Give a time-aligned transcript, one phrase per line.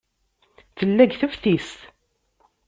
[0.77, 1.79] Tella deg teftist.